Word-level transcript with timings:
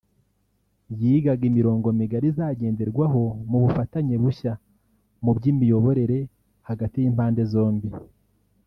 yigaga 0.99 1.43
imirongo 1.51 1.87
migari 1.99 2.27
izagenderwaho 2.31 3.21
mu 3.49 3.57
bufatanye 3.63 4.15
bushya 4.23 4.53
mu 5.23 5.31
by’imiyoborere 5.37 6.17
hagati 6.67 6.95
y’impande 6.99 7.43
zombi 7.53 7.87